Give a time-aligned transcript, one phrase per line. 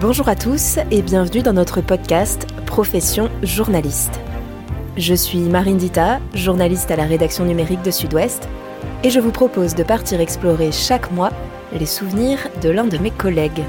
[0.00, 4.18] Bonjour à tous et bienvenue dans notre podcast Profession journaliste.
[4.96, 8.48] Je suis Marine Dita, journaliste à la rédaction numérique de Sud-Ouest,
[9.04, 11.28] et je vous propose de partir explorer chaque mois
[11.78, 13.62] les souvenirs de l'un de mes collègues.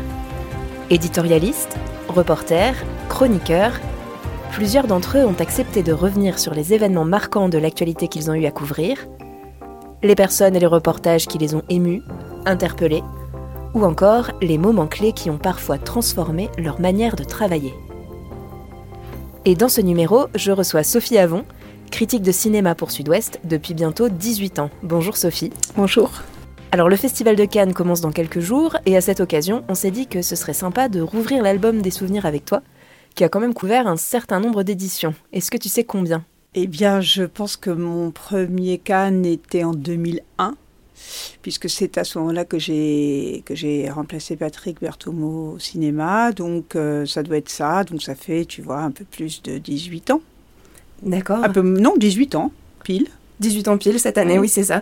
[0.90, 2.76] Éditorialiste, reporter,
[3.10, 3.74] chroniqueur,
[4.54, 8.36] plusieurs d'entre eux ont accepté de revenir sur les événements marquants de l'actualité qu'ils ont
[8.36, 9.06] eu à couvrir,
[10.02, 12.04] les personnes et les reportages qui les ont émus,
[12.46, 13.04] interpellés,
[13.74, 17.74] ou encore les moments clés qui ont parfois transformé leur manière de travailler.
[19.46, 21.46] Et dans ce numéro, je reçois Sophie Avon,
[21.90, 24.70] critique de cinéma pour Sud-Ouest depuis bientôt 18 ans.
[24.84, 25.52] Bonjour Sophie.
[25.76, 26.12] Bonjour.
[26.72, 29.92] Alors le Festival de Cannes commence dans quelques jours et à cette occasion, on s'est
[29.92, 32.62] dit que ce serait sympa de rouvrir l'album des souvenirs avec toi,
[33.14, 35.14] qui a quand même couvert un certain nombre d'éditions.
[35.34, 36.24] Est-ce que tu sais combien?
[36.54, 40.56] Eh bien, je pense que mon premier Cannes était en 2001
[41.42, 46.32] puisque c'est à ce moment-là que j'ai que j'ai remplacé Patrick Bertomo au cinéma.
[46.32, 47.84] Donc euh, ça doit être ça.
[47.84, 50.22] Donc ça fait, tu vois, un peu plus de 18 ans.
[51.02, 51.44] D'accord.
[51.44, 52.52] Un peu, non, 18 ans,
[52.84, 53.08] pile.
[53.40, 54.82] 18 ans pile cette année, oui, c'est ça.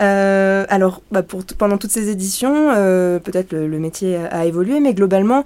[0.00, 1.22] Euh, alors, bah,
[1.58, 5.44] pendant toutes ces éditions, euh, peut-être le, métier a, évolué, mais globalement,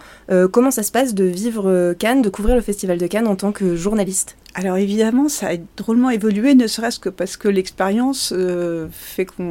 [0.53, 3.53] comment ça se passe de vivre Cannes, de couvrir le Festival de Cannes en tant
[3.53, 4.37] que journaliste?
[4.57, 9.43] Alors évidemment, ça a drôlement évolué, ne serait-ce que parce que l'expérience euh, fait qu'on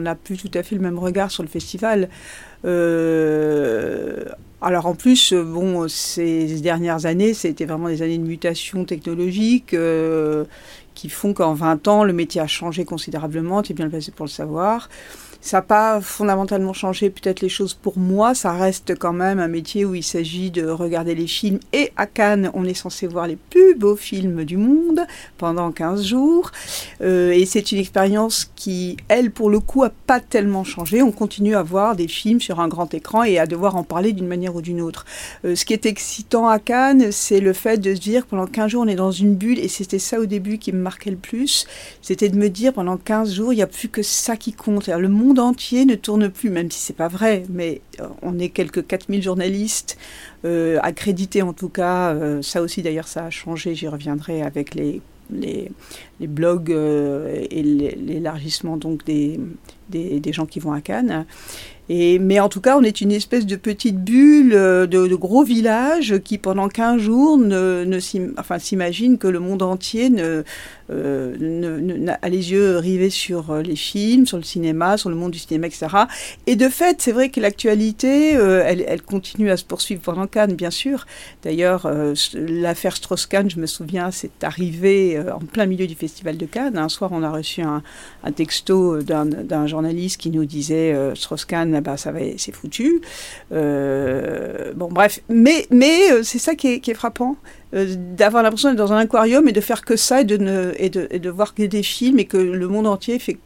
[0.00, 2.08] n'a plus tout à fait le même regard sur le festival.
[2.64, 4.24] Euh,
[4.60, 10.44] alors en plus, bon, ces dernières années, c'était vraiment des années de mutation technologique euh,
[11.00, 14.26] qui font qu'en 20 ans, le métier a changé considérablement, tu es bien placé pour
[14.26, 14.90] le savoir.
[15.42, 18.34] Ça n'a pas fondamentalement changé peut-être les choses pour moi.
[18.34, 21.60] Ça reste quand même un métier où il s'agit de regarder les films.
[21.72, 25.00] Et à Cannes, on est censé voir les plus beaux films du monde
[25.38, 26.50] pendant 15 jours.
[27.00, 31.02] Euh, et c'est une expérience qui, elle, pour le coup, a pas tellement changé.
[31.02, 34.12] On continue à voir des films sur un grand écran et à devoir en parler
[34.12, 35.06] d'une manière ou d'une autre.
[35.46, 38.72] Euh, ce qui est excitant à Cannes, c'est le fait de se dire pendant 15
[38.72, 39.58] jours, on est dans une bulle.
[39.58, 41.66] Et c'était ça au début qui me marquait le plus.
[42.02, 44.88] C'était de me dire pendant 15 jours, il n'y a plus que ça qui compte.
[44.88, 48.48] Le monde entier ne tourne plus, même si c'est pas vrai, mais euh, on est
[48.48, 49.98] quelques 4000 journalistes
[50.44, 52.10] euh, accrédités en tout cas.
[52.10, 55.00] Euh, ça aussi d'ailleurs ça a changé, j'y reviendrai avec les,
[56.20, 59.38] blogs et l'élargissement donc des,
[60.32, 61.24] gens qui vont à Cannes.
[61.88, 66.18] Et, mais en tout cas, on est une espèce de petite bulle de, gros village
[66.24, 70.42] qui, pendant 15 jours, ne s'imagine que le monde entier ne,
[70.90, 75.30] euh, a les yeux rivés sur euh, les films, sur le cinéma, sur le monde
[75.30, 75.86] du cinéma, etc.
[76.46, 80.54] Et de fait, c'est vrai que l'actualité, euh, elle, continue à se poursuivre pendant Cannes,
[80.54, 81.06] bien sûr.
[81.42, 81.90] D'ailleurs,
[82.34, 86.76] l'affaire Strauss-Kahn, je me souviens, c'est arrivé en plein milieu du festival de Cannes.
[86.76, 87.82] Un soir, on a reçu un,
[88.32, 93.00] texto d'un journaliste qui nous disait Strauss-Kahn, ah va, c'est foutu.
[93.50, 95.66] bon, bref, mais,
[96.22, 97.36] c'est ça qui est frappant.
[97.72, 100.72] Euh, d'avoir l'impression d'être dans un aquarium et de faire que ça et de, ne,
[100.76, 103.38] et de, et de voir que des films et que le monde entier fait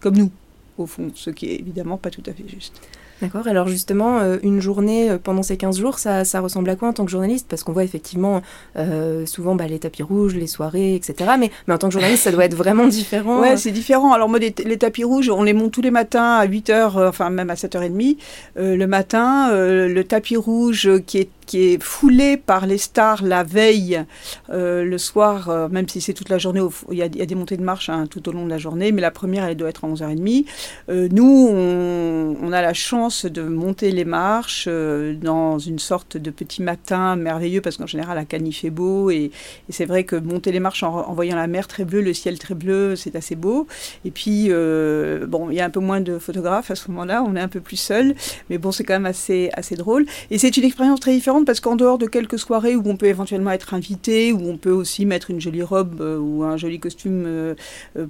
[0.00, 0.30] comme nous,
[0.78, 2.80] au fond, ce qui est évidemment pas tout à fait juste.
[3.22, 3.46] D'accord.
[3.46, 6.92] Alors justement, euh, une journée euh, pendant ces 15 jours, ça, ressemble à quoi en
[6.92, 7.46] tant que journaliste?
[7.48, 8.42] Parce qu'on voit effectivement
[8.76, 11.30] euh, souvent bah, les tapis rouges, les soirées, etc.
[11.38, 13.40] Mais, en tant que journaliste, ça doit être vraiment différent.
[13.40, 14.12] Ouais, c'est différent.
[14.12, 17.48] Alors moi, les, tapis rouges, on les monte tous les matins à 8h, enfin même
[17.48, 18.16] à 7h30.
[18.56, 24.04] le matin, le tapis rouge qui est foulé par les stars la veille,
[24.48, 26.60] le soir, même si c'est toute la journée,
[26.90, 29.00] il y, a, des montées de marche hein, tout au long de la journée, mais
[29.00, 30.44] la première, elle doit être à 11h30.
[30.88, 36.30] nous, on, on, a la chance de monter les marches euh, dans une sorte de
[36.30, 39.10] petit matin merveilleux, parce qu'en général, à Cannes, il fait beau.
[39.10, 39.30] Et,
[39.68, 42.54] c'est vrai que monter les marches en, voyant la mer très bleue, le ciel très
[42.54, 43.68] bleu, c'est assez beau.
[44.04, 47.22] Et puis, euh, bon, il y a un peu moins de photographes à ce moment-là,
[47.22, 48.16] on est un peu plus seul.
[48.50, 50.04] Mais bon, c'est quand même assez, assez drôle.
[50.32, 53.06] Et c'est une expérience très différente, parce qu'en dehors de quelques soirées où on peut
[53.06, 56.80] éventuellement être invité, où on peut aussi mettre une jolie robe euh, ou un joli
[56.80, 57.54] costume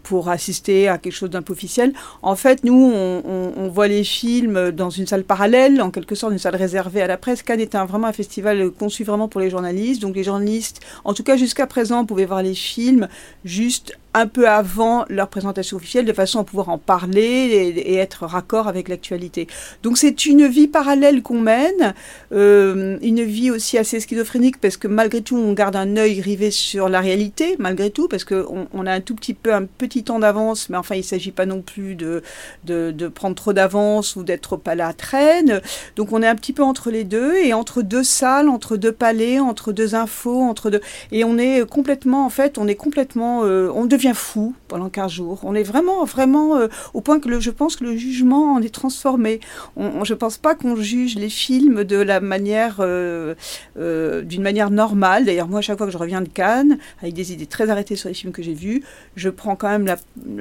[0.03, 1.93] pour assister à quelque chose d'un peu officiel,
[2.23, 6.15] en fait, nous, on, on voit les films dans dans une salle parallèle, en quelque
[6.15, 7.43] sorte une salle réservée à la presse.
[7.43, 10.01] Cannes est un, vraiment un festival conçu vraiment pour les journalistes.
[10.01, 13.09] Donc les journalistes, en tout cas jusqu'à présent, pouvaient voir les films
[13.45, 18.25] juste un peu avant leur présentation officielle, de façon à pouvoir en parler et, être
[18.25, 19.47] raccord avec l'actualité.
[19.83, 21.95] Donc c'est une vie parallèle qu'on mène,
[22.33, 26.51] euh, une vie aussi assez schizophrénique, parce que malgré tout, on garde un œil rivé
[26.51, 30.03] sur la réalité, malgré tout, parce qu'on on a un tout petit peu, un petit
[30.03, 32.23] temps d'avance, mais enfin, il ne s'agit pas non plus de,
[32.65, 35.61] de, de prendre trop d'avance ou d'être pas à la traîne.
[35.97, 38.93] Donc on est un petit peu entre les deux, et entre deux salles, entre deux
[38.93, 40.81] palais, entre deux infos, entre deux...
[41.13, 43.43] Et on est complètement, en fait, on est complètement...
[43.45, 45.41] Euh, on devient fou pendant 15 jours.
[45.43, 48.63] On est vraiment, vraiment euh, au point que le, je pense que le jugement en
[48.63, 49.41] est transformé.
[49.77, 53.35] On, je ne pense pas qu'on juge les films de la manière, euh,
[53.79, 55.25] euh, d'une manière normale.
[55.25, 57.97] D'ailleurs, moi, à chaque fois que je reviens de Cannes, avec des idées très arrêtées
[57.97, 58.83] sur les films que j'ai vus,
[59.15, 59.97] je prends quand même la,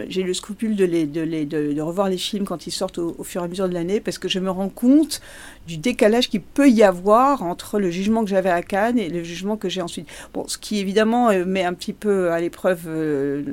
[0.10, 3.24] j'ai le scrupule de, les, les, de, revoir les films quand ils sortent au, au
[3.24, 5.22] fur et à mesure de l'année, parce que je me rends compte
[5.68, 9.24] du décalage qu'il peut y avoir entre le jugement que j'avais à Cannes et le
[9.24, 10.08] jugement que j'ai ensuite.
[10.34, 12.88] Bon, ce qui évidemment met un petit peu à l'épreuve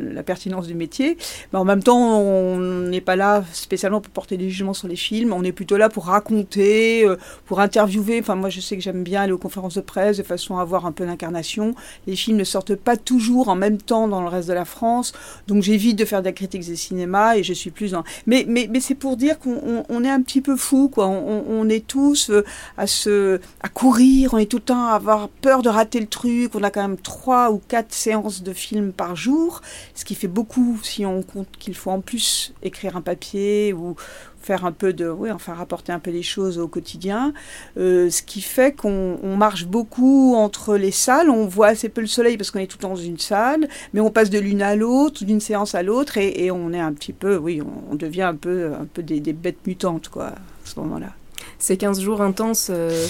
[0.02, 1.16] la pertinence du métier.
[1.52, 4.96] Mais en même temps, on n'est pas là spécialement pour porter des jugements sur les
[4.96, 5.32] films.
[5.32, 7.16] On est plutôt là pour raconter, euh,
[7.46, 8.20] pour interviewer.
[8.20, 10.62] Enfin, moi, je sais que j'aime bien aller aux conférences de presse de façon à
[10.62, 11.74] avoir un peu d'incarnation.
[12.06, 15.12] Les films ne sortent pas toujours en même temps dans le reste de la France.
[15.46, 18.04] Donc, j'évite de faire de la critique des cinémas et je suis plus en.
[18.26, 21.06] Mais, mais, mais c'est pour dire qu'on est un petit peu fou, quoi.
[21.06, 22.44] On, on est tous euh,
[22.76, 26.06] à, se, à courir, on est tout le temps à avoir peur de rater le
[26.06, 26.54] truc.
[26.54, 29.60] On a quand même trois ou quatre séances de films par jour
[29.94, 33.94] ce qui fait beaucoup si on compte qu'il faut en plus écrire un papier ou
[34.40, 37.32] faire un peu de, oui, enfin rapporter un peu des choses au quotidien,
[37.76, 42.06] euh, ce qui fait qu'on marche beaucoup entre les salles, on voit assez peu le
[42.06, 45.24] soleil parce qu'on est tout dans une salle, mais on passe de l'une à l'autre,
[45.24, 48.72] d'une séance à l'autre, et, on est un petit peu, oui, on, devient un peu,
[48.74, 50.34] un peu des, bêtes mutantes, quoi, à
[50.64, 51.10] ce moment-là.
[51.58, 53.06] Ces 15 jours intenses, euh,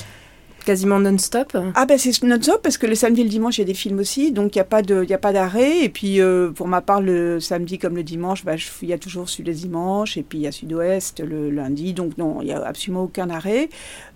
[0.65, 3.65] quasiment non-stop Ah ben c'est non-stop parce que le samedi et le dimanche il y
[3.65, 5.85] a des films aussi, donc il n'y a pas de, a pas d'arrêt.
[5.85, 8.99] Et puis euh, pour ma part le samedi comme le dimanche, bah, il y a
[8.99, 12.47] toujours Sud le dimanche et puis il y a Sud-Ouest le lundi, donc non, il
[12.47, 13.69] n'y a absolument aucun arrêt.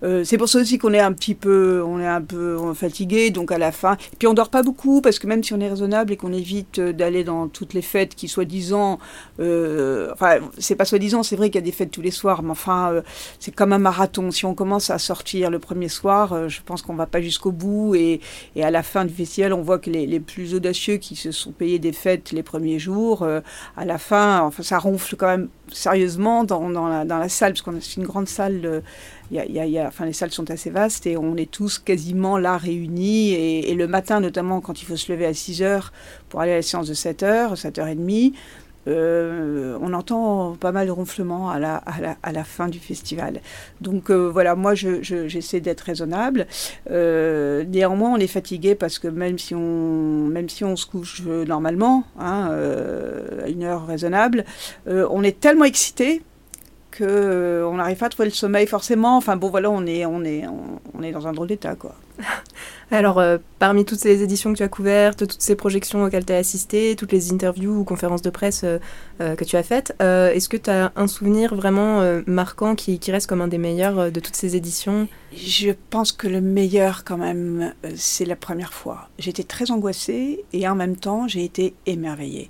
[0.03, 3.29] Euh, c'est pour ça aussi qu'on est un petit peu, on est un peu fatigué,
[3.29, 3.97] donc à la fin.
[4.19, 6.79] Puis on dort pas beaucoup parce que même si on est raisonnable et qu'on évite
[6.79, 8.99] d'aller dans toutes les fêtes qui soi-disant,
[9.39, 12.43] euh, enfin c'est pas soi-disant, c'est vrai qu'il y a des fêtes tous les soirs,
[12.43, 13.01] mais enfin
[13.39, 14.31] c'est comme un marathon.
[14.31, 17.51] Si on commence à sortir le premier soir euh, je pense qu'on va pas jusqu'au
[17.51, 17.95] bout.
[17.95, 18.21] Et,
[18.61, 21.79] à la fin du festival, on voit que les, plus audacieux qui se sont payés
[21.79, 23.41] des fêtes les premiers jours, euh,
[23.75, 28.03] à la fin, ça ronfle quand même sérieusement dans, la, salle, parce qu'on a une
[28.03, 28.83] grande salle.
[29.31, 33.31] enfin, les salles sont assez vastes et on est tous quasiment là réunis.
[33.31, 35.91] Et, et le matin, notamment, quand il faut se lever à 6 heures
[36.29, 37.79] pour aller à la séance de 7 heures, 7
[38.87, 41.83] euh, on entend pas mal de ronflements à la,
[42.23, 43.41] à la, fin du festival.
[43.81, 46.47] Donc euh, voilà, moi j'essaie d'être raisonnable.
[46.89, 51.21] Euh, néanmoins, on est fatigué parce que même si on, même si on se couche
[51.21, 52.49] normalement, hein,
[53.43, 54.45] à une heure raisonnable,
[54.87, 56.21] on est tellement excité
[56.97, 59.17] qu'on n'arrive pas à trouver le sommeil forcément.
[59.17, 60.43] Enfin bon, voilà, on est, on est,
[60.93, 61.95] on est dans un drôle d'état, quoi.
[62.89, 66.31] Alors, euh, parmi toutes ces éditions que tu as couvertes, toutes ces projections auxquelles tu
[66.31, 68.79] as assisté, toutes les interviews ou conférences de presse euh,
[69.19, 73.27] euh, que tu as faites, est-ce que tu as un souvenir vraiment marquant qui, reste
[73.27, 75.07] comme un des meilleurs de toutes ces éditions?
[75.33, 79.09] Je pense que le meilleur, quand même, c'est la première fois.
[79.17, 82.49] J'étais très angoissée et en même temps, j'ai été émerveillée.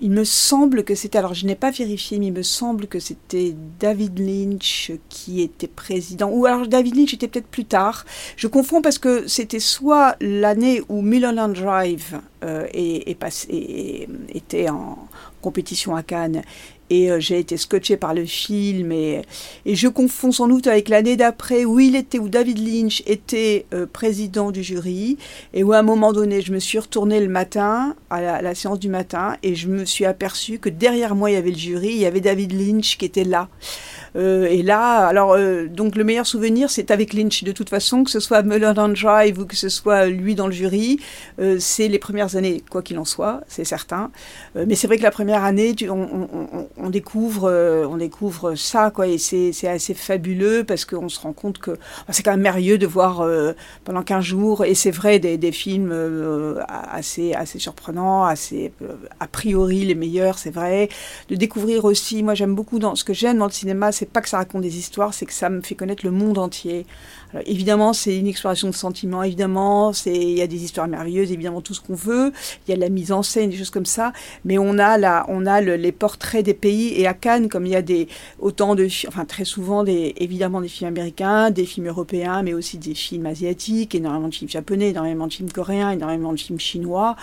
[0.00, 3.00] Il me semble que c'était, alors je n'ai pas vérifié, mais il me semble que
[3.00, 8.04] c'était David Lynch qui était président, ou alors David Lynch était peut-être plus tard.
[8.36, 15.08] Je confonds parce que c'était soit l'année où Mulholland Drive euh, était en
[15.40, 16.42] compétition à Cannes
[16.90, 19.22] et euh, j'ai été scotché par le film et,
[19.66, 23.66] et, je confonds sans doute avec l'année d'après où il était où David Lynch était
[23.74, 25.18] euh, président du jury
[25.54, 28.42] et où à un moment donné je me suis retournée le matin à la, à
[28.42, 31.50] la, séance du matin et je me suis aperçu que derrière moi il y avait
[31.50, 33.48] le jury il y avait David Lynch qui était là
[34.16, 37.44] euh, et là, alors, euh, donc le meilleur souvenir, c'est avec Lynch.
[37.44, 40.52] De toute façon, que ce soit Mulholland Drive ou que ce soit lui dans le
[40.52, 41.00] jury,
[41.40, 44.10] euh, c'est les premières années, quoi qu'il en soit, c'est certain.
[44.54, 47.50] mais c'est vrai que la première année, on, découvre,
[47.88, 51.76] on découvre ça, quoi, et c'est assez fabuleux parce qu'on se rend compte que
[52.10, 53.26] c'est quand même merveilleux de voir
[53.84, 55.94] pendant 15 jours, et c'est vrai, des, des films
[56.68, 58.72] assez, assez surprenants, assez
[59.20, 60.88] a priori les meilleurs, c'est vrai.
[61.28, 64.20] De découvrir aussi, moi j'aime beaucoup dans ce que j'aime dans le cinéma, c'est pas
[64.20, 66.86] que ça raconte des histoires, c'est que ça me fait connaître le monde entier.
[67.46, 71.60] évidemment, c'est une exploration de sentiments, évidemment, c'est il y a des histoires merveilleuses, évidemment
[71.60, 72.32] tout ce qu'on veut,
[72.66, 74.12] il y a de la mise en scène, des choses comme ça,
[74.44, 77.72] mais on a là, on a les portraits des pays et à Cannes, comme il
[77.72, 81.88] y a des autant de, enfin très souvent des, évidemment des films américains, des films
[81.88, 86.32] européens, mais aussi des films asiatiques, énormément de films japonais, énormément de films coréens, énormément
[86.32, 87.16] de films chinois.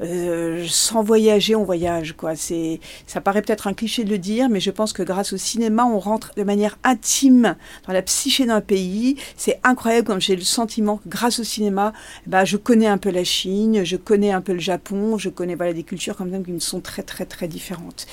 [0.00, 2.36] Euh, sans voyager, on voyage, quoi.
[2.36, 5.36] C'est, ça paraît peut-être un cliché de le dire, mais je pense que grâce au
[5.36, 9.16] cinéma, on rentre de manière intime dans la psyché d'un pays.
[9.36, 11.92] C'est incroyable comme j'ai le sentiment grâce au cinéma,
[12.26, 15.54] bah, je connais un peu la Chine, je connais un peu le Japon, je connais
[15.54, 18.06] voilà, des cultures comme même qui me sont très très très différentes.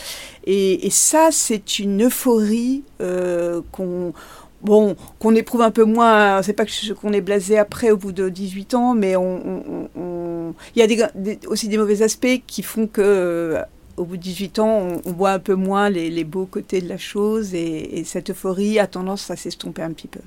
[0.45, 4.13] Et, ça, c'est une euphorie euh, qu'on
[4.61, 6.65] bon, qu'on éprouve un peu moins, c'est pas
[6.99, 11.11] qu'on est blasé après au bout de 18 ans, mais il y a
[11.47, 13.57] aussi des mauvais aspects qui font que
[13.97, 16.97] au bout de 18 ans, on, voit un peu moins les, beaux côtés de la
[16.97, 20.19] chose et, cette euphorie a tendance à s'estomper un petit peu.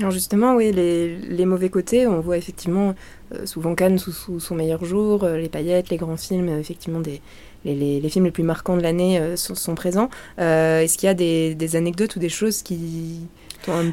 [0.00, 2.94] Alors justement, oui, les, mauvais côtés, on voit effectivement
[3.34, 7.20] euh, souvent Cannes sous, son meilleur jour, euh, les paillettes, les grands films, effectivement des,
[7.64, 10.08] les, films les plus marquants de l'année sont, présents.
[10.38, 13.20] Est-ce qu'il y a des, anecdotes ou des choses qui,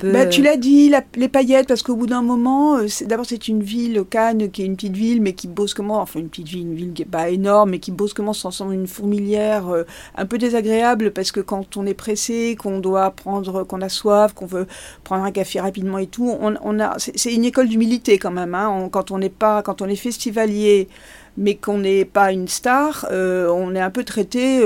[0.04, 3.64] bah, tu l'as dit, les paillettes, parce qu'au bout d'un moment, euh, d'abord c'est une
[3.64, 6.76] ville, Cannes, qui est une petite ville, mais qui comment enfin une petite ville, une
[6.76, 9.84] ville qui n'est pas énorme, mais qui comment sans une fourmilière euh,
[10.16, 14.34] un peu désagréable, parce que quand on est pressé, qu'on doit prendre, qu'on a soif,
[14.34, 14.68] qu'on veut
[15.04, 18.56] prendre un café rapidement et tout, on, a, c'est une école d'humilité quand même.
[18.56, 20.88] Hein, quand on n'est pas, quand on est festivalier
[21.36, 24.62] mais qu'on n'est pas une star, euh, on est un peu traité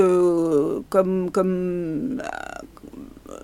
[0.89, 2.21] comme, comme,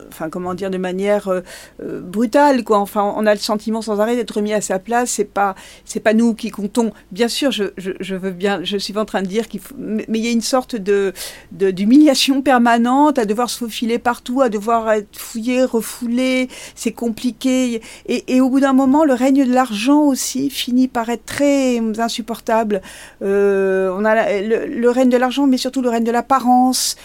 [0.10, 1.42] enfin comment dire, de manière euh,
[1.82, 2.80] euh, brutale, quoi.
[2.80, 5.12] Enfin, on a le sentiment sans arrêt d'être mis à sa place.
[5.12, 6.92] C'est pas, c'est pas nous qui comptons.
[7.12, 10.06] Bien sûr, je, je, veux bien, je suis en train de dire qu'il faut, mais,
[10.08, 11.14] il y a une sorte de,
[11.52, 16.50] d'humiliation permanente, à devoir se faufiler partout, à devoir être fouillé, refoulé.
[16.76, 17.82] C'est compliqué.
[18.08, 22.82] Et, au bout d'un moment, le règne de l'argent aussi finit par être très insupportable.
[23.22, 26.96] Euh, on a le règne de l'argent, mais surtout le règne de l'apparence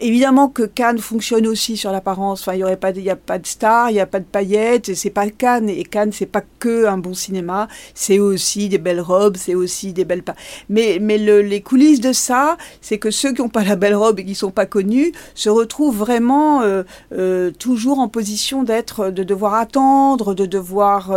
[0.00, 2.42] évidemment que Cannes fonctionne aussi sur l'apparence.
[2.42, 4.20] Enfin, il y aurait pas, il y a pas de stars, il n'y a pas
[4.20, 4.94] de paillettes.
[4.94, 7.68] C'est pas Cannes et Cannes, c'est pas que un bon cinéma.
[7.94, 10.22] C'est aussi des belles robes, c'est aussi des belles.
[10.68, 14.20] Mais mais les coulisses de ça, c'est que ceux qui n'ont pas la belle robe
[14.20, 19.22] et qui sont pas connus se retrouvent vraiment euh, euh, toujours en position d'être, de
[19.22, 21.12] devoir attendre, de devoir,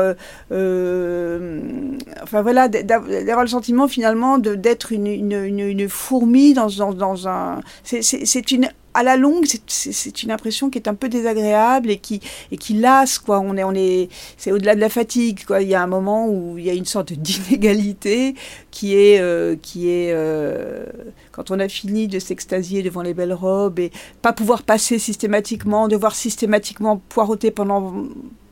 [0.52, 1.62] euh,
[2.24, 7.62] enfin voilà, d'avoir le sentiment finalement d'être une, une, une, fourmi dans, dans, dans un.
[7.84, 8.59] C'est une
[8.94, 12.74] à la longue, c'est une impression qui est un peu désagréable et qui, et qui
[12.74, 13.40] lasse, quoi.
[13.40, 15.62] On est, on est, c'est au-delà de la fatigue, quoi.
[15.62, 18.36] Il y a un moment où il y a une sorte d'inégalité
[18.72, 20.86] qui est, euh, qui est, euh,
[21.32, 25.88] quand on a fini de s'extasier devant les belles robes et pas pouvoir passer systématiquement,
[25.88, 27.94] devoir systématiquement poireauter pendant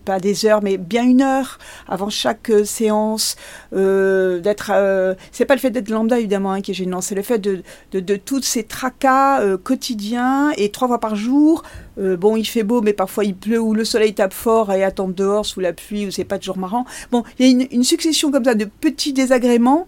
[0.07, 3.35] pas des heures, mais bien une heure avant chaque euh, séance,
[3.73, 4.71] euh, d'être.
[4.73, 7.39] Euh, c'est pas le fait d'être lambda évidemment hein, qui est gênant, c'est le fait
[7.39, 7.61] de,
[7.91, 11.63] de, tous ces tracas quotidiens et trois fois par jour.
[11.97, 15.09] bon, il fait beau, mais parfois il pleut ou le soleil tape fort et attend
[15.09, 16.85] dehors sous la pluie ou c'est pas toujours marrant.
[17.11, 19.87] Bon, il y a une succession comme ça de petits désagréments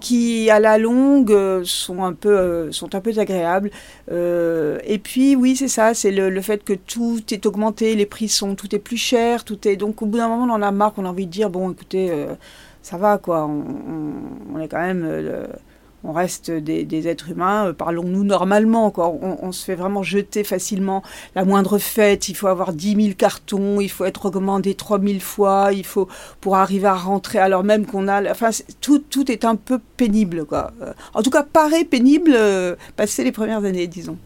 [0.00, 3.70] qui à la longue euh, sont un peu euh, sont un peu agréables.
[4.10, 8.28] Euh, et puis oui c'est ça c'est le, fait que tout est augmenté les prix
[8.28, 10.70] sont tout est plus cher tout est donc au bout d'un moment on en a
[10.70, 12.10] marre on a envie de dire bon écoutez
[12.82, 15.06] ça va quoi on, est quand même
[16.02, 18.92] on reste des, êtres humains, euh, parlons-nous normalement.
[18.96, 21.02] On, se fait vraiment jeter facilement.
[21.34, 25.20] La moindre fête, il faut avoir 10 000 cartons, il faut être recommandé 3 000
[25.20, 26.08] fois, il faut
[26.40, 28.30] pour arriver à rentrer alors même qu'on a...
[28.30, 30.46] Enfin, tout, tout est un peu pénible.
[30.52, 34.16] Euh, en tout cas, paraît pénible euh, passer les premières années, disons.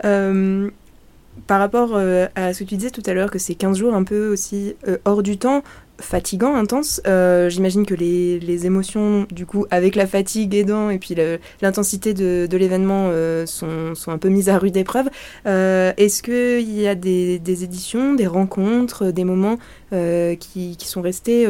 [0.00, 4.04] par rapport à ce que tu disais tout à l'heure, que c'est 15 jours un
[4.04, 5.64] peu aussi hors du temps,
[6.00, 7.00] fatigant, intense.
[7.06, 11.14] Euh, j'imagine que les, émotions, du coup, avec la fatigue aidant et puis
[11.60, 15.08] l'intensité de, l'événement euh, sont, un peu mises à rude épreuve.
[15.46, 19.58] Euh, est-ce qu'il y a des, éditions, des rencontres, des moments
[19.90, 21.48] qui, sont restés,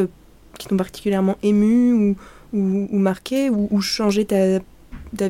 [0.57, 2.15] qui t'ont particulièrement ému ou,
[2.53, 4.59] ou, marqué ou, ou changé ta,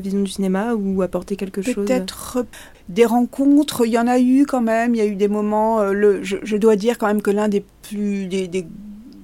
[0.00, 1.86] vision du cinéma ou apporté quelque chose?
[1.86, 2.44] Peut-être
[2.88, 5.82] des rencontres, il y en a eu quand même, il y a eu des moments,
[5.84, 8.48] le, je, dois dire quand même que l'un des plus des,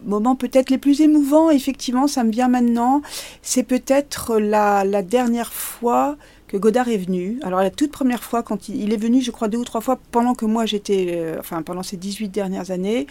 [0.05, 3.03] moments peut-être les plus émouvants, effectivement, ça me vient maintenant,
[3.43, 6.17] c'est peut-être la, la, dernière fois
[6.49, 7.39] que Godard est venu.
[7.43, 9.99] Alors la toute première fois, quand il, est venu, je crois deux ou trois fois,
[10.11, 13.07] pendant que moi j'étais, euh, enfin pendant ces 18 dernières années,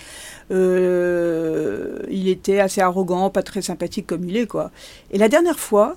[0.51, 4.71] euh, il était assez arrogant, pas très sympathique comme il est, quoi.
[5.11, 5.95] Et la dernière fois,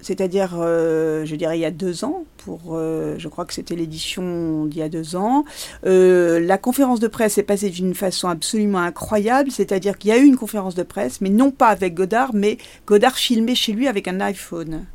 [0.00, 3.74] c'est-à-dire, euh, je dirais, il y a deux ans, pour, euh, je crois que c'était
[3.74, 5.44] l'édition d'il y a deux ans.
[5.84, 10.18] Euh, la conférence de presse est passée d'une façon absolument incroyable, c'est-à-dire qu'il y a
[10.18, 13.88] eu une conférence de presse, mais non pas avec Godard, mais Godard filmé chez lui
[13.88, 14.86] avec un iPhone.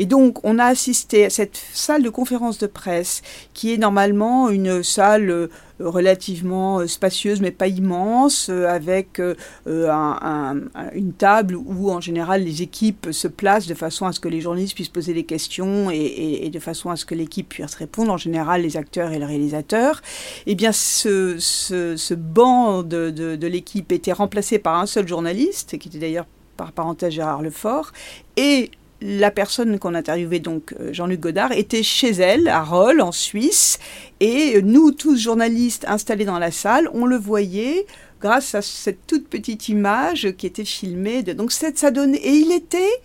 [0.00, 3.20] Et donc, on a assisté à cette salle de conférence de presse,
[3.52, 9.20] qui est normalement une salle euh, relativement euh, spacieuse, mais pas immense, euh, avec
[9.66, 14.40] une table où, en général, les équipes se placent de façon à ce que les
[14.40, 18.16] journalistes puissent poser des questions et, de façon à ce que l'équipe puisse répondre, en
[18.16, 20.00] général, les acteurs et le réalisateur.
[20.46, 25.98] Eh bien, ce, banc de, de l'équipe était remplacé par un seul journaliste, qui était
[25.98, 26.26] d'ailleurs
[26.56, 27.92] par parenthèse Gérard Lefort,
[28.36, 28.70] et
[29.02, 33.78] la personne qu'on interviewait, donc euh, Jean-Luc Godard, était chez elle, à Rolles, en Suisse,
[34.20, 37.86] et nous, tous journalistes installés dans la salle, on le voyait
[38.20, 41.22] grâce à cette toute petite image qui était filmée.
[41.22, 43.00] De, donc ça donnait, et il était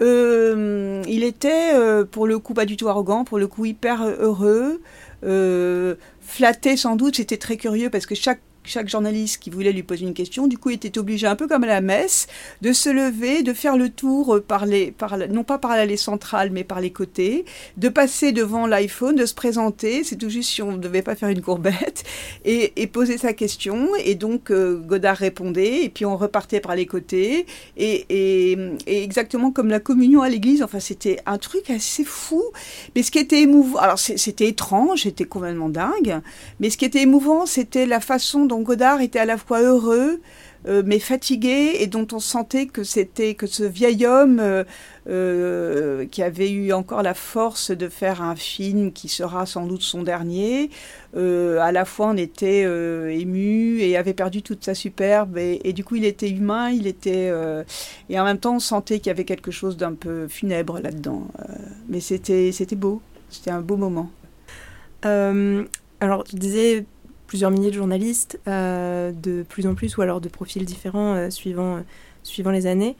[0.00, 1.72] il était
[2.10, 4.80] pour le coup pas du tout arrogant, pour le coup hyper heureux,
[6.20, 7.16] flatté sans doute.
[7.16, 10.58] C'était très curieux parce que chaque chaque journaliste qui voulait lui poser une question, du
[10.58, 12.26] coup, était obligé, un peu comme à la messe,
[12.62, 14.94] de se lever, de faire le tour par les,
[15.30, 17.44] non pas par l'allée centrale, mais par les côtés,
[17.76, 21.14] de passer devant l'iPhone, de se présenter, c'est tout juste si on ne devait pas
[21.14, 22.04] faire une courbette,
[22.44, 23.88] et, poser sa question.
[24.04, 29.50] Et donc, euh, Godard répondait, et puis on repartait par les côtés, et, et, exactement
[29.50, 32.42] comme la communion à l'église, enfin, c'était un truc assez fou.
[32.94, 36.20] Mais ce qui était émouvant, alors c'était étrange, c'était complètement dingue,
[36.60, 40.20] mais ce qui était émouvant, c'était la façon dont Godard était à la fois heureux,
[40.66, 44.64] euh, mais fatigué, et dont on sentait que c'était que ce vieil homme euh,
[45.10, 49.82] euh, qui avait eu encore la force de faire un film qui sera sans doute
[49.82, 50.70] son dernier,
[51.14, 55.96] à la fois on était ému et avait perdu toute sa superbe, et, du coup
[55.96, 57.30] il était humain, il était
[58.08, 61.28] et en même temps on sentait qu'il y avait quelque chose d'un peu funèbre là-dedans.
[61.88, 64.10] mais c'était c'était beau, c'était un beau moment.
[65.02, 66.84] alors, je disais
[67.34, 71.30] plusieurs milliers de journalistes, euh, de plus en plus, ou alors de profils différents euh,
[71.30, 71.80] suivant, euh,
[72.22, 72.96] suivant les années.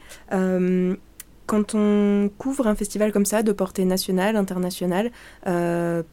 [1.47, 5.11] quand on couvre un festival comme ça, de portée nationale, internationale,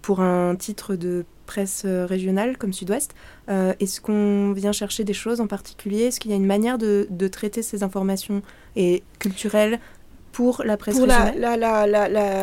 [0.02, 3.12] pour un titre de presse régionale comme Sud-Ouest,
[3.48, 6.02] est-ce qu'on vient chercher des choses en particulier?
[6.04, 8.42] Est-ce qu'il y a une manière de, de traiter ces informations
[8.76, 9.80] et culturelles
[10.32, 11.86] pour la presse pour la, la, la,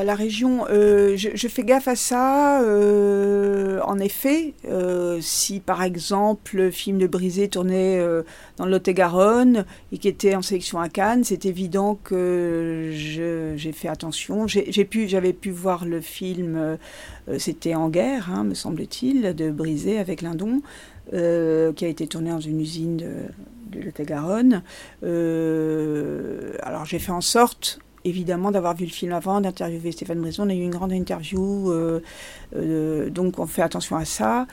[0.03, 2.62] la, région, euh, je, fais gaffe à ça.
[2.62, 8.00] Euh, en effet, euh, si par exemple le film de Brisé tournait
[8.58, 13.88] dans le Lot-et-Garonne et qui était en sélection à Cannes, c'est évident que j'ai fait
[13.88, 14.46] attention.
[14.48, 16.77] J'ai pu, j'avais pu voir le film,
[17.38, 20.62] c'était En guerre, hein, me semble-t-il, de Brisé avec Lindon,
[21.12, 23.25] qui a été tourné dans une usine de,
[23.70, 24.63] de Lot-et-Garonne.
[25.04, 30.46] Euh, alors j'ai fait en sorte évidemment d'avoir vu le film avant, d'interviewer Stéphane Brison.
[30.46, 32.01] On a eu une grande interview, euh,
[32.56, 34.48] euh, donc on fait attention à ça.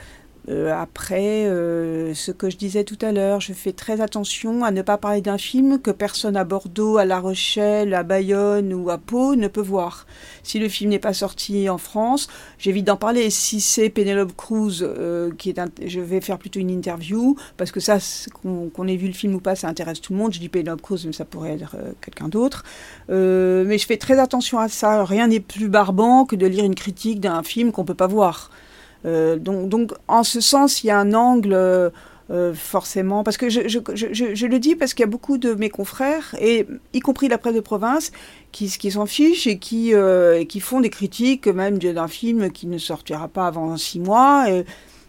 [0.49, 4.70] Euh, après, euh, ce que je disais tout à l'heure, je fais très attention à
[4.70, 8.88] ne pas parler d'un film que personne à Bordeaux, à La Rochelle, à Bayonne ou
[8.90, 10.07] à Pau ne peut voir.
[10.44, 13.31] Si le film n'est pas sorti en France, j'évite d'en parler.
[13.31, 17.81] Si c'est Penelope Cruz, euh, qui est je vais faire plutôt une interview, parce que
[17.81, 17.99] ça,
[18.42, 20.33] qu'on ait vu le film ou pas, ça intéresse tout le monde.
[20.33, 22.62] Je dis Penelope Cruz, mais ça pourrait être quelqu'un d'autre.
[23.09, 25.05] mais je fais très attention à ça.
[25.05, 28.51] Rien n'est plus barbant que de lire une critique d'un film qu'on peut pas voir.
[29.07, 31.90] Euh, donc, en ce sens, il y a un angle euh,
[32.31, 36.35] euh, forcément, parce que je, le dis parce qu'il y a beaucoup de mes confrères,
[36.40, 38.11] et y compris la presse de province,
[38.53, 39.92] qui, s'en fichent et qui,
[40.61, 44.47] font des critiques même d'un film qui ne sortira pas avant six mois.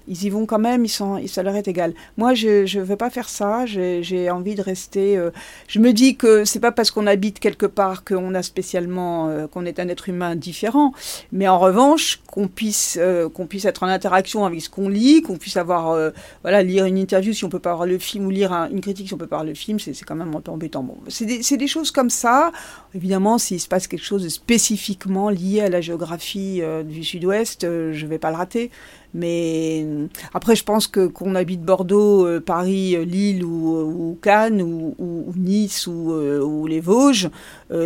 [0.08, 1.94] Ils y vont quand même, ils sont, ça leur est égal.
[2.18, 5.18] Moi, je ne veux pas faire ça, j'ai envie de rester...
[5.18, 5.32] Euh,
[5.68, 9.48] je me dis que c'est pas parce qu'on habite quelque part qu'on a spécialement, euh,
[9.48, 10.94] qu'on est un être humain différent,
[11.32, 15.22] mais en revanche, qu'on puisse, euh, qu'on puisse être en interaction avec ce qu'on lit,
[15.22, 18.30] qu'on puisse avoir, voilà, lire une interview si on peut pas voir le film, ou
[18.30, 20.52] lire une critique si on peut pas voir le film, c'est quand même un peu
[20.52, 20.84] embêtant.
[20.84, 22.52] Bon, c'est des, choses comme ça.
[22.96, 28.06] Évidemment, s'il se passe quelque chose de spécifiquement lié à la géographie du Sud-Ouest, je
[28.06, 28.72] vais pas le rater.
[29.18, 29.84] Mais
[30.32, 35.88] après, je pense que qu'on habite Bordeaux, euh, Paris, euh, Lille ou, Cannes ou, Nice
[35.88, 37.30] ou, euh, les Vosges,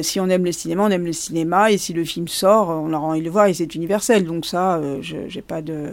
[0.02, 1.72] si on aime le cinéma, on aime le cinéma.
[1.72, 4.26] Et si le film sort, on aura envie de le voir et c'est universel.
[4.26, 5.92] Donc ça, je j'ai pas de,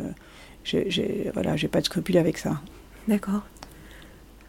[1.33, 2.61] voilà, j'ai pas de scrupules avec ça.
[3.07, 3.43] D'accord.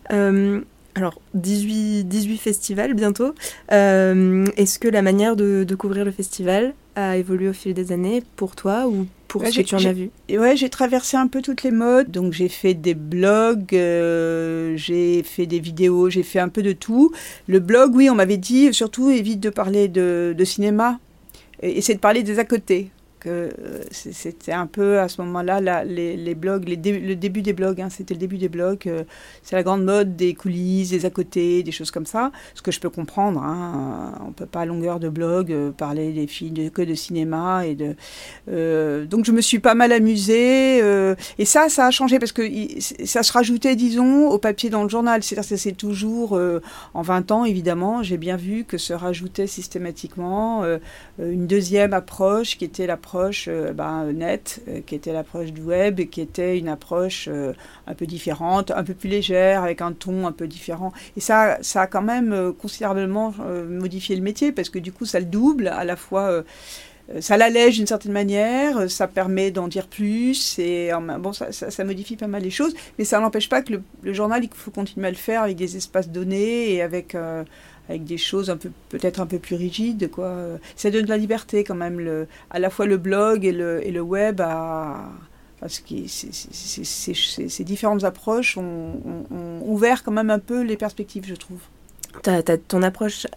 [0.10, 3.36] alors, 18, 18 festivals bientôt.
[3.70, 8.24] Est-ce que la manière de, de couvrir le festival a évolué au fil des années
[8.36, 11.42] pour toi ou pour ce que tu en as vu Ouais, j'ai traversé un peu
[11.42, 12.12] toutes les modes.
[12.12, 16.74] Donc j'ai fait des blogs, euh, j'ai fait des vidéos, j'ai fait un peu de
[16.74, 17.14] tout.
[17.48, 21.00] Le blog, oui, on m'avait dit surtout évite de parler de, de cinéma.
[21.62, 22.90] Et essaie de parler des à côté
[23.20, 27.90] que euh, c'était un peu à ce moment-là les, blogs, le début des blogs, hein,
[27.90, 29.04] c'était le début des blogs, euh,
[29.44, 32.72] c'est la grande mode des coulisses, des à côté, des choses comme ça, ce que
[32.72, 33.42] je peux comprendre.
[33.42, 37.66] Hein, on peut pas à longueur de blog euh, parler des films que de cinéma
[37.66, 39.06] et de.
[39.06, 40.80] donc je me suis pas mal amusée
[41.38, 42.44] et ça, ça a changé parce que
[42.80, 45.24] ça se rajoutait, disons, au papier dans le journal.
[45.24, 46.40] C'est-à-dire que c'est toujours
[46.94, 50.64] en 20 ans, évidemment, j'ai bien vu que se rajoutait systématiquement
[51.20, 55.62] une deuxième approche qui était l'approche approche euh, ben, nette, euh, qui était l'approche du
[55.62, 57.54] web, qui était une approche euh,
[57.88, 60.94] un peu différente, un peu plus légère, avec un ton un peu différent.
[61.18, 63.34] Et ça, ça a quand même considérablement
[63.68, 66.44] modifié le métier, parce que du coup, ça le double, à la fois
[67.20, 72.16] ça l'allège d'une certaine manière, ça permet d'en dire plus, et bon, ça, ça, modifie
[72.16, 75.12] pas mal les choses, mais ça n'empêche pas que le, journal, il faut continuer à
[75.12, 77.16] le faire avec des espaces donnés et avec,
[77.90, 80.10] avec des choses un peu peut-être un peu plus rigides.
[80.10, 80.34] Quoi.
[80.76, 83.86] Ça donne de la liberté quand même, le, à la fois le blog et le,
[83.86, 84.42] et le web
[85.60, 89.26] parce que ces différentes approches ont,
[89.62, 91.60] ouvert quand même un peu les perspectives, je trouve.
[92.68, 93.28] ton approche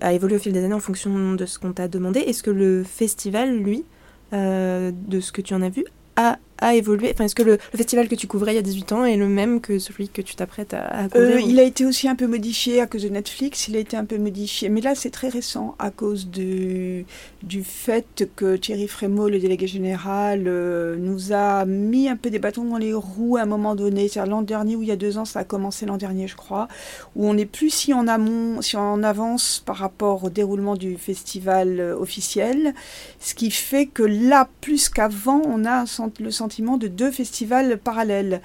[0.00, 2.20] a évolué au fil des années en fonction de ce qu'on t'a demandé.
[2.20, 3.84] Est-ce que le festival, lui,
[4.32, 5.84] euh, de ce que tu en as vu,
[6.16, 8.92] a a évolué enfin, Est-ce que le, festival que tu couvrais il y a 18
[8.92, 11.84] ans est le même que celui que tu t'apprêtes à, couvrir euh, Il a été
[11.86, 14.68] aussi un peu modifié à cause de Netflix, il a été un peu modifié.
[14.68, 17.04] Mais là, c'est très récent à cause de,
[17.42, 22.38] du fait que Thierry Frémaux, le délégué général, euh, nous a mis un peu des
[22.38, 24.08] bâtons dans les roues à un moment donné.
[24.08, 26.36] C'est l'an dernier ou il y a deux ans, ça a commencé l'an dernier, je
[26.36, 26.68] crois,
[27.14, 30.96] où on n'est plus si en amont, si en avance par rapport au déroulement du
[30.96, 32.74] festival euh, officiel.
[33.20, 35.84] Ce qui fait que là, plus qu'avant, on a
[36.20, 38.40] le sentiment de deux festivals parallèles.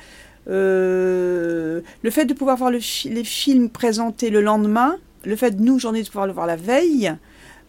[0.49, 5.79] Euh, le fait de pouvoir voir les films présentés le lendemain, le fait de nous,
[5.79, 7.13] journalistes, de pouvoir le voir la veille,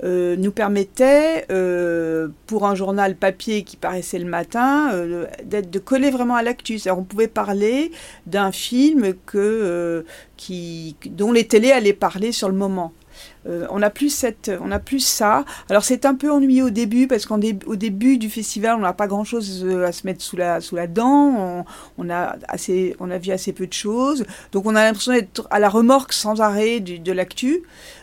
[0.02, 6.34] euh, nous permettait, euh, pour un journal papier qui paraissait le matin, de coller vraiment
[6.34, 6.80] à l'actu.
[6.90, 7.92] On pouvait parler
[8.26, 10.04] d'un film que,
[10.36, 12.92] qui, dont les télés allaient parler sur le moment.
[13.46, 15.44] Euh, on a plus cette, on a plus ça.
[15.70, 19.06] Alors c'est un peu ennuyé au début parce qu'au début du festival, on n'a pas
[19.06, 21.64] grand chose euh, à se mettre sous la, dent.
[21.98, 24.24] On, a assez, on a vu assez peu de choses.
[24.52, 27.62] Donc on a l'impression d'être à la remorque sans arrêt de l'actu.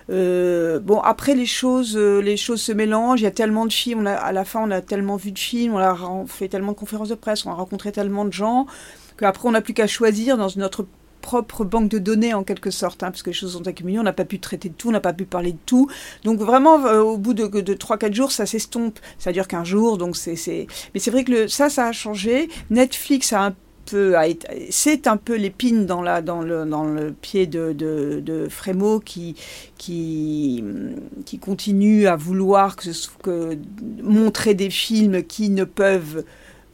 [0.09, 3.21] Euh, bon, après les choses, les choses se mélangent.
[3.21, 4.07] Il y a tellement de films.
[4.07, 5.75] à la fin, on a tellement vu de films.
[5.75, 5.97] On a
[6.27, 7.45] fait tellement de conférences de presse.
[7.45, 8.67] On a rencontré tellement de gens
[9.17, 10.85] qu'après, on n'a plus qu'à choisir dans notre
[11.21, 14.03] propre banque de données en quelque sorte, hein, parce que les choses sont accumulées, on
[14.03, 15.89] n'a pas pu traiter de tout, on n'a pas pu parler de tout.
[16.23, 18.99] Donc vraiment, euh, au bout de, de 3-4 jours, ça s'estompe.
[19.19, 20.67] Ça dure qu'un jour, donc c'est...
[20.93, 22.49] Mais c'est vrai que ça, ça a changé.
[22.69, 23.51] Netflix a un
[23.85, 24.15] peu...
[24.69, 29.35] C'est un peu l'épine dans, dans, le, dans le pied de, de, Frémo qui,
[29.77, 30.63] qui,
[31.25, 33.57] qui continue à vouloir que
[34.01, 36.23] montrer des films qui ne peuvent...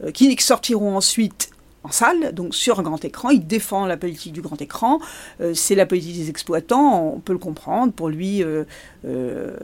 [0.04, 1.50] Euh, qui sortiront ensuite
[1.84, 3.30] en salle, donc sur un grand écran.
[3.30, 4.98] Il défend la politique du grand écran.
[5.40, 7.92] Euh, c'est la politique des exploitants, on peut le comprendre.
[7.92, 8.64] Pour lui, euh,
[9.06, 9.56] euh,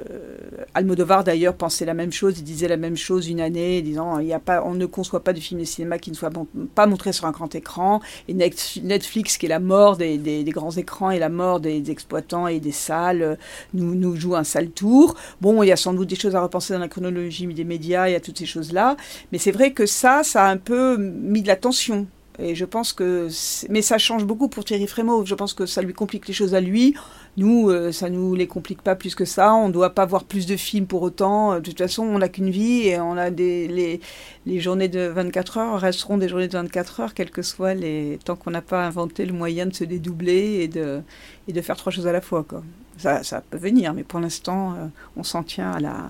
[0.74, 4.28] Almodovar d'ailleurs pensait la même chose, il disait la même chose une année, disant il
[4.28, 6.30] y a pas, on ne conçoit pas de film de cinéma qui ne soit
[6.74, 8.00] pas montré sur un grand écran.
[8.28, 12.60] Et Netflix, qui est la mort des, grands écrans et la mort des, exploitants et
[12.60, 13.38] des salles,
[13.74, 15.16] nous, nous joue un sale tour.
[15.40, 18.08] Bon, il y a sans doute des choses à repenser dans la chronologie des médias,
[18.08, 18.96] il y a toutes ces choses-là.
[19.32, 22.06] Mais c'est vrai que ça, ça a un peu mis de la tension
[22.38, 23.28] et je pense que.
[23.70, 25.24] Mais ça change beaucoup pour Thierry Frémaux.
[25.24, 26.94] Je pense que ça lui complique les choses à lui.
[27.36, 29.54] Nous, ça euh, ça nous les complique pas plus que ça.
[29.54, 31.52] On ne doit pas voir plus de films pour autant.
[31.52, 33.68] Euh, de toute façon, on n'a qu'une vie et on a des.
[33.68, 34.00] Les,
[34.46, 38.18] les, journées de 24 heures resteront des journées de 24 heures, quel que soit les.
[38.24, 41.02] Tant qu'on n'a pas inventé le moyen de se dédoubler et de,
[41.46, 42.62] et de faire trois choses à la fois, quoi.
[42.98, 46.08] Ça, ça peut venir, mais pour l'instant, euh, on s'en tient à la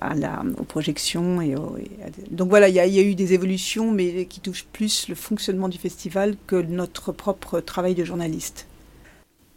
[0.00, 1.40] à la, aux projections.
[1.40, 1.54] Et,
[2.30, 5.78] Donc voilà, il y, a eu des évolutions, mais qui touchent plus le fonctionnement du
[5.78, 8.66] festival que notre propre travail de journaliste.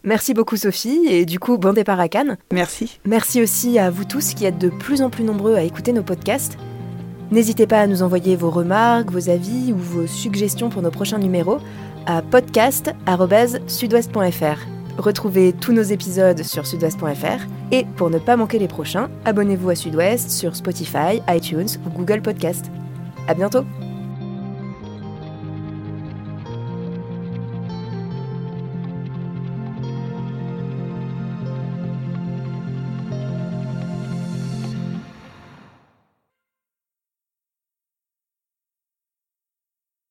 [0.04, 2.36] Merci beaucoup Sophie et du coup bon départ à Cannes.
[2.52, 2.98] Merci.
[3.04, 6.02] Merci aussi à vous tous qui êtes de plus en plus nombreux à écouter nos
[6.02, 6.58] podcasts.
[7.30, 11.18] N'hésitez pas à nous envoyer vos remarques, vos avis ou vos suggestions pour nos prochains
[11.18, 11.60] numéros
[12.06, 14.81] à podcast@sudouest.fr.
[14.98, 19.74] Retrouvez tous nos épisodes sur sudouest.fr et pour ne pas manquer les prochains, abonnez-vous à
[19.74, 22.70] Sudouest sur Spotify, iTunes ou Google Podcast.
[23.28, 23.64] À bientôt!